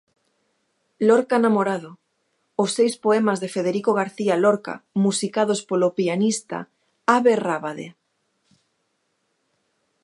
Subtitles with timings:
[1.09, 1.91] Lorca Namorado,
[2.63, 6.57] os seis poemas de Federico García Lorca musicados polo pianista
[7.17, 7.87] Abe Rábade.